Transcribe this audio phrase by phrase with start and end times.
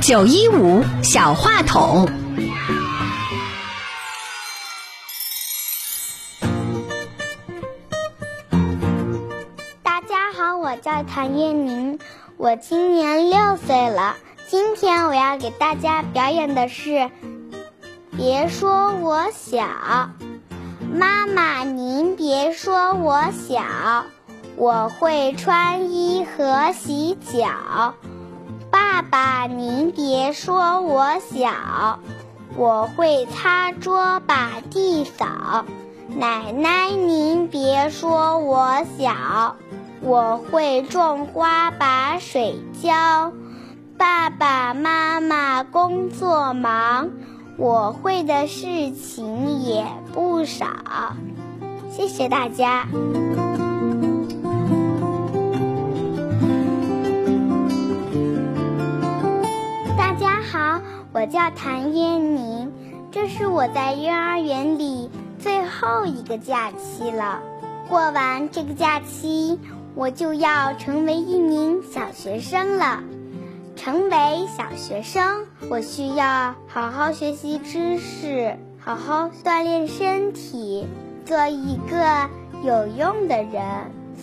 [0.00, 2.08] 九一五小话筒，
[9.82, 11.98] 大家好，我叫谭艳宁，
[12.36, 14.16] 我今年六岁了。
[14.48, 16.90] 今天我要给大家表演的是
[18.16, 19.58] 《别说我小》。
[20.90, 23.62] 妈妈，您别说我小，
[24.58, 27.94] 我会穿衣和洗脚。
[28.72, 32.00] 爸爸，您别说我小，
[32.56, 35.64] 我会擦桌把地扫。
[36.08, 39.54] 奶奶，您别说我小，
[40.00, 43.32] 我会种花把水浇。
[43.96, 47.10] 爸爸妈妈工作忙，
[47.56, 50.66] 我会的事情也不少。
[51.88, 52.88] 谢谢大家。
[61.18, 62.70] 我叫谭燕宁，
[63.10, 67.40] 这是我在幼儿园里最后一个假期了。
[67.88, 69.58] 过完这个假期，
[69.96, 73.02] 我就要成为一名小学生了。
[73.74, 80.86] 成为小学生，我需要好好学习知识，好好锻炼身体，
[81.24, 82.30] 做一个
[82.62, 83.60] 有用的人。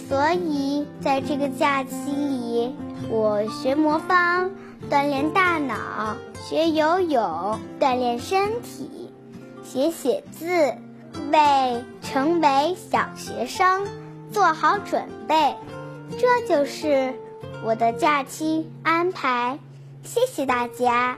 [0.07, 2.73] 所以，在这个假期里，
[3.15, 4.51] 我学魔方。
[4.89, 9.09] 锻炼大脑，学游泳，锻炼身体，
[9.63, 10.45] 写写字，
[11.31, 13.87] 为成为小学生
[14.31, 15.55] 做好准备。
[16.19, 17.15] 这就是
[17.63, 19.57] 我的假期安排。
[20.03, 21.17] 谢谢大家。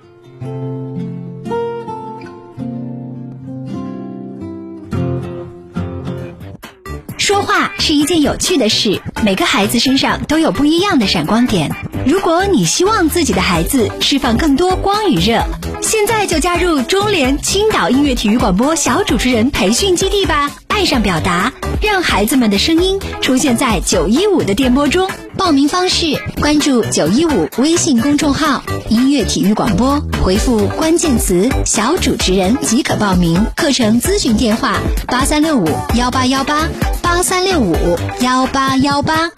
[7.27, 11.69] 说话是一件有趣的事，每个孩子身上都有不一样的闪光点。
[12.05, 15.43] 如果你希望自己的孩子释放更多光与热，
[15.81, 20.49] 现在就加入中联青岛音乐体育广播小主持人培训基地吧！
[20.69, 21.51] 爱上表达，
[21.81, 25.11] 让孩子们的声音出现在九一五的电波中。
[25.47, 26.07] 报名方式：
[26.41, 33.41] 关注九一五微信公众号“音乐体育广播”，回复关键词“小主持人”即可报名。
[33.55, 34.73] 课程咨询电话：
[35.07, 35.65] 八三六五
[35.95, 36.67] 幺八幺八
[37.01, 37.73] 八三六五
[38.19, 39.31] 幺八幺八。